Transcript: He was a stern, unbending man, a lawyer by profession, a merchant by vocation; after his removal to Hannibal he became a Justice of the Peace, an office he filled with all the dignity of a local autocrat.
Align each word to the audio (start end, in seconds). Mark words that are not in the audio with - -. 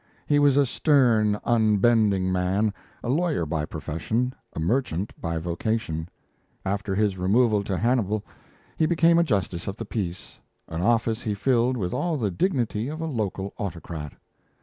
He 0.25 0.39
was 0.39 0.57
a 0.57 0.65
stern, 0.65 1.39
unbending 1.43 2.31
man, 2.33 2.73
a 3.03 3.09
lawyer 3.09 3.45
by 3.45 3.65
profession, 3.65 4.33
a 4.51 4.59
merchant 4.59 5.13
by 5.21 5.37
vocation; 5.37 6.09
after 6.65 6.95
his 6.95 7.19
removal 7.19 7.63
to 7.65 7.77
Hannibal 7.77 8.23
he 8.77 8.87
became 8.87 9.19
a 9.19 9.23
Justice 9.23 9.67
of 9.67 9.77
the 9.77 9.85
Peace, 9.85 10.39
an 10.67 10.81
office 10.81 11.21
he 11.21 11.35
filled 11.35 11.77
with 11.77 11.93
all 11.93 12.17
the 12.17 12.31
dignity 12.31 12.87
of 12.87 12.99
a 12.99 13.05
local 13.05 13.53
autocrat. 13.59 14.13